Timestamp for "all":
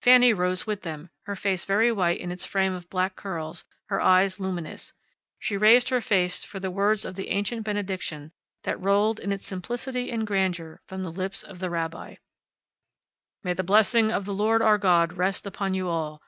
15.88-16.20